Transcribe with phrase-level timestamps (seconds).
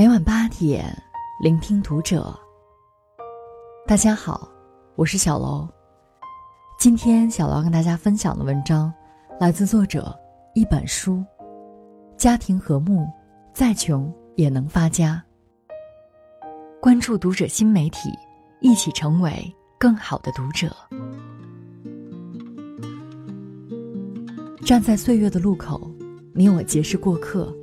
[0.00, 0.82] 每晚八点，
[1.42, 2.34] 聆听读者。
[3.86, 4.50] 大家好，
[4.96, 5.68] 我是小楼。
[6.78, 8.90] 今天小楼跟大家分享的文章，
[9.38, 10.18] 来自作者
[10.54, 11.22] 一本书。
[12.16, 13.06] 家庭和睦，
[13.52, 15.22] 再穷也能发家。
[16.80, 18.08] 关注读者新媒体，
[18.62, 20.74] 一起成为更好的读者。
[24.64, 25.78] 站在岁月的路口，
[26.32, 27.54] 你我皆是过客，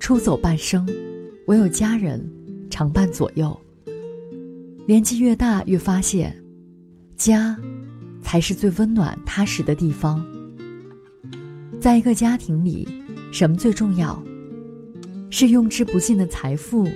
[0.00, 0.88] 出走半生。
[1.46, 2.20] 唯有家人
[2.70, 3.54] 常伴左右。
[4.86, 6.34] 年纪越大，越发现，
[7.16, 7.56] 家
[8.22, 10.24] 才是最温暖踏实的地方。
[11.80, 12.88] 在一个家庭里，
[13.30, 14.22] 什么最重要？
[15.28, 16.88] 是用之不尽的财富，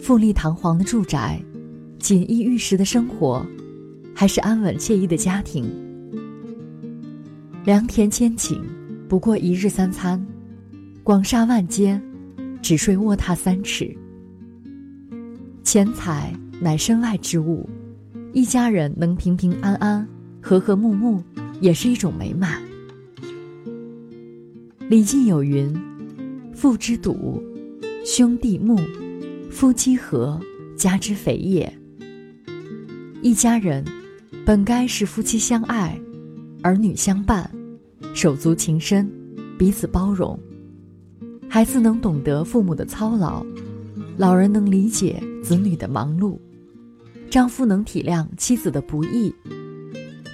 [0.00, 1.40] 富丽堂皇的住宅，
[1.98, 3.46] 锦衣玉食的生活，
[4.14, 5.64] 还是安稳惬意的家庭？
[7.64, 8.60] 良田千顷，
[9.08, 10.18] 不过一日三餐；
[11.04, 12.02] 广厦万间。
[12.66, 13.96] 只睡卧榻三尺。
[15.62, 17.64] 钱财乃身外之物，
[18.32, 20.04] 一家人能平平安安、
[20.42, 21.22] 和和睦睦，
[21.60, 22.60] 也是一种美满。
[24.88, 25.72] 礼记有云
[26.56, 27.40] ：“父之笃，
[28.04, 28.76] 兄弟睦，
[29.48, 30.40] 夫妻和，
[30.76, 31.72] 家之肥也。”
[33.22, 33.84] 一家人
[34.44, 35.96] 本该是夫妻相爱，
[36.62, 37.48] 儿女相伴，
[38.12, 39.08] 手足情深，
[39.56, 40.36] 彼此包容。
[41.48, 43.44] 孩子能懂得父母的操劳，
[44.18, 46.38] 老人能理解子女的忙碌，
[47.30, 49.34] 丈夫能体谅妻子的不易，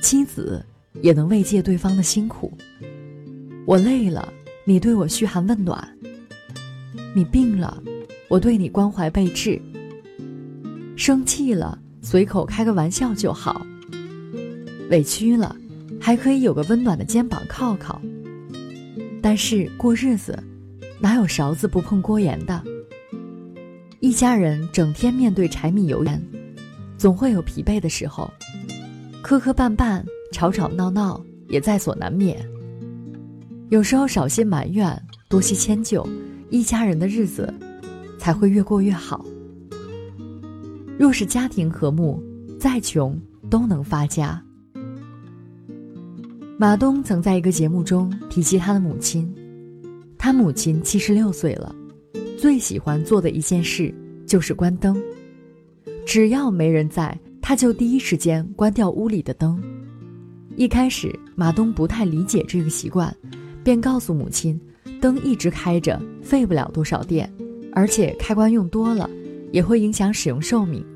[0.03, 0.65] 妻子
[1.01, 2.53] 也能慰藉对方的辛苦。
[3.65, 4.33] 我累了，
[4.65, 5.79] 你对我嘘寒问暖；
[7.15, 7.81] 你病了，
[8.29, 9.61] 我对你关怀备至；
[10.97, 13.65] 生气了，随口开个玩笑就好；
[14.91, 15.55] 委屈了，
[16.01, 18.01] 还可以有个温暖的肩膀靠靠。
[19.21, 20.37] 但是过日子。
[21.03, 22.63] 哪有勺子不碰锅沿的？
[23.99, 26.23] 一家人整天面对柴米油盐，
[26.97, 28.33] 总会有疲惫的时候，
[29.21, 32.39] 磕磕绊绊、吵吵闹闹也在所难免。
[33.69, 34.97] 有时候少些埋怨，
[35.29, 36.09] 多些迁就，
[36.51, 37.53] 一家人的日子
[38.17, 39.27] 才会越过越好。
[40.97, 42.23] 若是家庭和睦，
[42.61, 44.41] 再穷都能发家。
[46.57, 49.29] 马东曾在一个节目中提及他的母亲。
[50.25, 51.75] 他母亲七十六岁了，
[52.39, 53.93] 最喜欢做的一件事
[54.25, 54.97] 就是关灯。
[56.07, 59.61] 只要没人在，他就第一时间关掉屋里的灯。
[60.55, 63.13] 一开始，马东不太理解这个习惯，
[63.65, 64.61] 便告诉母亲，
[65.01, 67.29] 灯一直开着费不了多少电，
[67.73, 69.11] 而且开关用多了
[69.51, 70.87] 也会影响使用寿命。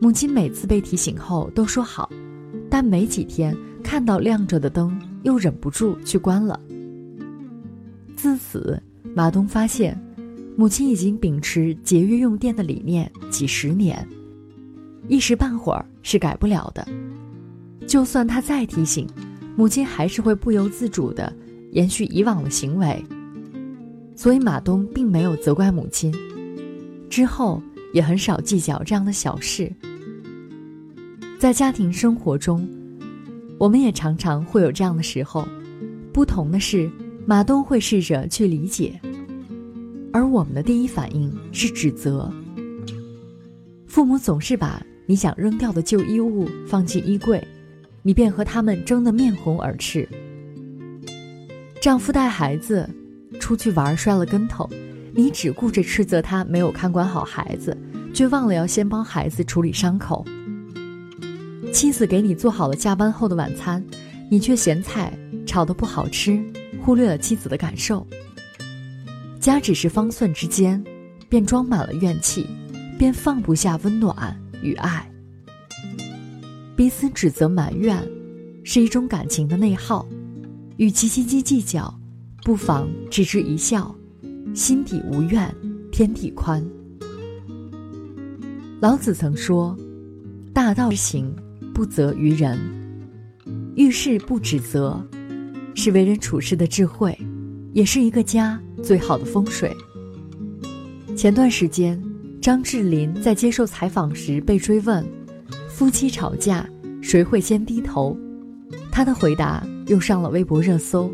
[0.00, 2.10] 母亲每次被提醒后都说好，
[2.70, 6.58] 但没几天看到亮着的灯，又忍不住去关了。
[8.20, 8.78] 自此，
[9.14, 9.98] 马东发现，
[10.54, 14.06] 母亲已经秉持节约用电的理念几十年，
[15.08, 16.86] 一时半会儿是改不了的。
[17.86, 19.08] 就算他再提醒，
[19.56, 21.32] 母亲还是会不由自主地
[21.72, 23.02] 延续以往的行为。
[24.14, 26.14] 所以，马东并没有责怪母亲，
[27.08, 27.62] 之后
[27.94, 29.72] 也很少计较这样的小事。
[31.38, 32.68] 在家庭生活中，
[33.56, 35.48] 我们也常常会有这样的时候，
[36.12, 36.90] 不同的是。
[37.30, 39.00] 马东会试着去理解，
[40.12, 42.28] 而我们的第一反应是指责。
[43.86, 47.40] 父母总是把你想扔掉的旧衣物放进衣柜，
[48.02, 50.08] 你便和他们争得面红耳赤。
[51.80, 52.90] 丈夫带孩子
[53.38, 54.68] 出去玩摔了跟头，
[55.14, 57.78] 你只顾着斥责他没有看管好孩子，
[58.12, 60.26] 却忘了要先帮孩子处理伤口。
[61.72, 63.86] 妻子给你做好了下班后的晚餐，
[64.28, 65.16] 你却嫌菜
[65.46, 66.42] 炒得不好吃。
[66.78, 68.06] 忽略了妻子的感受，
[69.40, 70.82] 家只是方寸之间，
[71.28, 72.46] 便装满了怨气，
[72.98, 75.10] 便放不下温暖与爱。
[76.76, 78.02] 彼此指责埋怨，
[78.64, 80.06] 是一种感情的内耗。
[80.76, 81.94] 与其斤斤计较，
[82.42, 83.94] 不妨置之一笑，
[84.54, 85.54] 心底无怨，
[85.92, 86.64] 天地宽。
[88.80, 89.76] 老子曾说
[90.54, 91.36] ：“大道之行，
[91.74, 92.56] 不责于人；
[93.76, 95.06] 遇事不指责。”
[95.82, 97.18] 是为人处事的智慧，
[97.72, 99.74] 也是一个家最好的风水。
[101.16, 101.98] 前段时间，
[102.38, 105.02] 张智霖在接受采访时被追问
[105.70, 106.68] ：“夫妻吵架
[107.00, 108.14] 谁会先低头？”
[108.92, 111.10] 他的回答又上了微博热搜。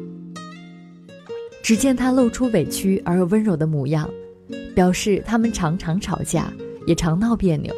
[1.62, 4.10] 只见他露出委屈而又温柔的模样，
[4.74, 6.52] 表示他们常常吵架，
[6.88, 7.72] 也常闹别扭，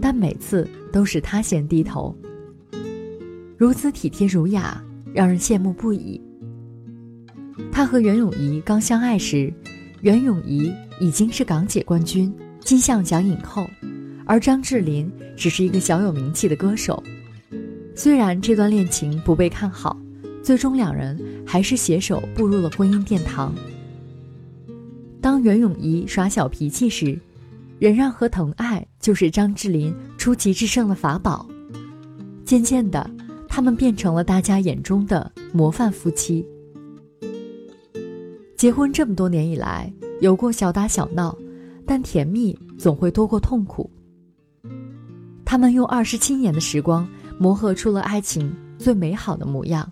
[0.00, 2.12] 但每次都是他先低头。
[3.56, 4.82] 如此体贴儒雅。
[5.14, 6.18] 让人羡慕不已。
[7.72, 9.50] 他和袁咏仪刚相爱时，
[10.02, 10.70] 袁咏仪
[11.00, 13.66] 已经是港姐冠军、金像奖影后，
[14.26, 17.02] 而张智霖只是一个小有名气的歌手。
[17.96, 19.98] 虽然这段恋情不被看好，
[20.42, 23.54] 最终两人还是携手步入了婚姻殿堂。
[25.22, 27.18] 当袁咏仪耍小脾气时，
[27.78, 31.48] 忍让和疼爱就是张智霖出奇制胜的法宝。
[32.44, 33.10] 渐渐的，
[33.48, 36.46] 他们变成了大家眼中的模范夫妻。
[38.62, 41.36] 结婚这么多年以来，有过小打小闹，
[41.84, 43.90] 但甜蜜总会多过痛苦。
[45.44, 47.04] 他们用二十七年的时光。
[47.40, 49.90] 磨合出了爱情最美好的模样。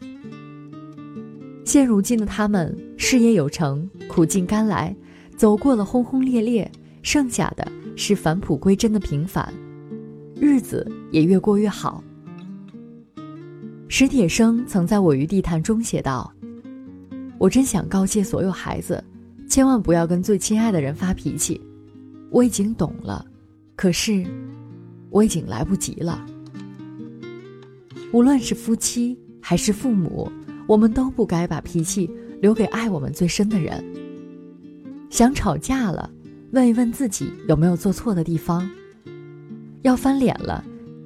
[1.65, 4.95] 现如今的他们事业有成，苦尽甘来，
[5.37, 6.71] 走过了轰轰烈烈，
[7.03, 9.53] 剩下的是返璞归真的平凡，
[10.37, 12.05] 日子也越过越好。
[13.89, 16.33] 史铁生曾在我与地坛中写道
[17.41, 19.03] ：“我真想告诫所有孩子，
[19.49, 21.59] 千万不要跟最亲爱的人发脾气。
[22.31, 23.25] 我已经懂了，
[23.75, 24.27] 可是，
[25.09, 26.23] 我已经来不及了。”
[28.13, 30.31] 无论是夫妻还是父母，
[30.67, 32.11] 我们都不该把脾气
[32.43, 33.83] 留给爱我们最深的人。
[35.09, 36.11] 想吵架了，
[36.53, 38.69] 问一问自己有没有做错的地方；
[39.81, 40.63] 要翻脸了，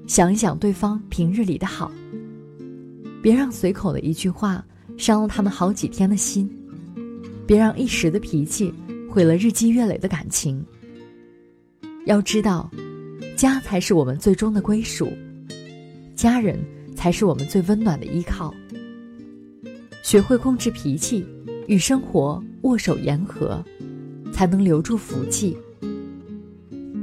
[0.09, 1.93] 想一想对方平日里的好。
[3.23, 6.49] 别让随口的一句话伤了他们好几天的心，
[7.46, 8.73] 别让一时的脾气
[9.11, 10.64] 毁了日积月累的感情。
[12.06, 12.70] 要知道，
[13.37, 15.12] 家才是我们最终的归属，
[16.14, 16.58] 家人。
[16.96, 18.55] 才是我们最温暖的依靠。
[20.02, 21.26] 学会控制脾气，
[21.67, 23.62] 与生活握手言和，
[24.32, 25.55] 才能留住福气。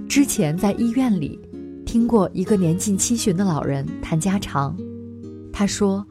[0.08, 1.38] 之前在医院里，
[1.86, 4.76] 听过一个年近七旬的老人谈家常，
[5.52, 6.04] 他说：“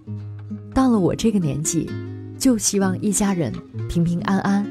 [0.75, 1.89] 到了我这个年纪，
[2.39, 3.53] 就希望一家人
[3.89, 4.67] 平平安安、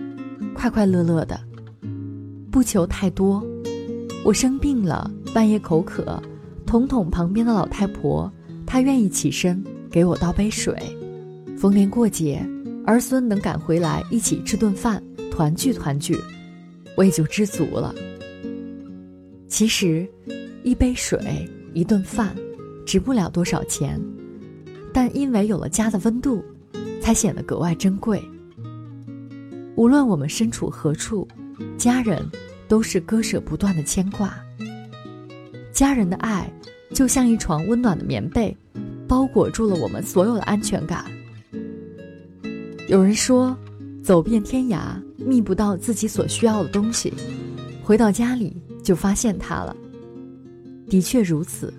[0.54, 1.40] 快快乐乐的，
[2.52, 3.46] 不求太多。
[4.24, 6.22] 我生病了，半夜口渴，
[6.66, 8.32] 统统旁边的老太婆。”
[8.66, 10.76] 她愿意起身给我倒杯水，
[11.58, 12.46] 逢年过节，
[12.86, 15.02] 儿孙能赶回来一起吃顿饭，
[15.32, 16.16] 团聚团聚，
[16.96, 17.96] 我也就知足了。
[19.48, 20.08] 其实，
[20.64, 22.36] 一杯水，一顿饭，
[22.86, 24.00] 值不了多少钱，
[24.94, 26.44] 但因为有了家的温度，
[27.02, 28.22] 才显得格外珍贵。
[29.76, 31.28] 无论我们身处何处，
[31.78, 32.24] 家人
[32.68, 34.38] 都是割舍不断的牵挂。
[35.72, 36.52] 家人的爱。
[36.92, 38.58] 就像一床温暖的棉被，
[39.08, 41.06] 包裹住了我们所有的安全感。
[42.88, 43.56] 有人说，
[44.04, 47.14] 走遍天涯觅不到自己所需要的东西，
[47.84, 49.78] 回到家里就发现它了。
[50.90, 51.72] 的确如此。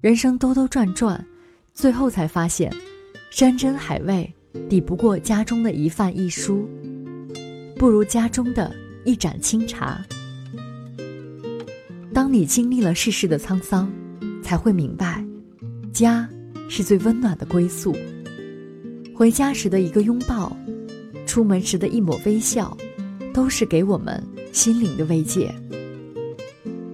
[0.00, 1.26] 人生兜兜转转，
[1.76, 2.72] 最后才发现，
[3.30, 4.32] 山珍海味
[4.66, 6.66] 抵不过家中的一饭一书，
[7.76, 8.74] 不如家中的
[9.04, 10.02] 一盏清茶。
[12.14, 13.92] 当你经历了世事的沧桑，
[14.42, 15.22] 才会明白，
[15.92, 16.26] 家
[16.66, 17.94] 是最温暖的归宿。
[19.14, 20.56] 回家时的一个拥抱，
[21.26, 22.74] 出门时的一抹微笑，
[23.34, 25.54] 都是给我们心灵的慰藉。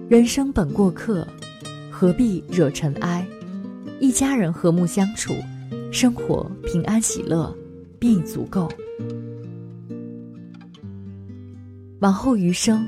[0.09, 1.25] 人生本过客，
[1.89, 3.25] 何必惹尘埃？
[4.03, 5.33] 一家人和睦相处，
[5.89, 7.55] 生活平安喜乐，
[7.97, 8.69] 便已足够。
[12.01, 12.85] 往后余生，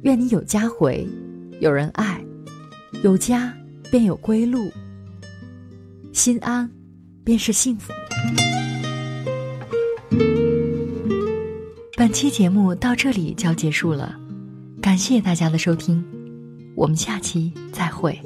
[0.00, 1.06] 愿你有家回。
[1.60, 2.24] 有人爱，
[3.02, 3.54] 有家
[3.90, 4.70] 便有归路，
[6.14, 6.70] 心安
[7.22, 7.92] 便是幸福。
[11.98, 14.18] 本期节目到这里就要结束了，
[14.80, 16.02] 感谢大家的收听，
[16.74, 18.18] 我们下期再会。